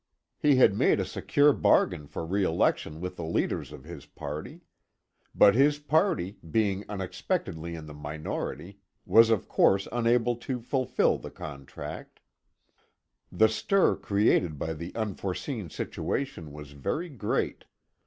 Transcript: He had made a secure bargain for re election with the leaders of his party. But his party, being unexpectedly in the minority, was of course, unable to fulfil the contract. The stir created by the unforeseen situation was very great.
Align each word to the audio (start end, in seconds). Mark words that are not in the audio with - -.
He 0.39 0.55
had 0.55 0.73
made 0.73 0.99
a 0.99 1.05
secure 1.05 1.53
bargain 1.53 2.07
for 2.07 2.25
re 2.25 2.43
election 2.43 3.01
with 3.01 3.17
the 3.17 3.23
leaders 3.23 3.71
of 3.71 3.83
his 3.83 4.07
party. 4.07 4.61
But 5.35 5.53
his 5.53 5.77
party, 5.77 6.37
being 6.49 6.85
unexpectedly 6.89 7.75
in 7.75 7.85
the 7.85 7.93
minority, 7.93 8.79
was 9.05 9.29
of 9.29 9.47
course, 9.47 9.87
unable 9.91 10.35
to 10.37 10.59
fulfil 10.59 11.19
the 11.19 11.29
contract. 11.29 12.19
The 13.31 13.47
stir 13.47 13.95
created 13.95 14.57
by 14.57 14.73
the 14.73 14.91
unforeseen 14.95 15.69
situation 15.69 16.51
was 16.51 16.71
very 16.71 17.07
great. 17.09 17.65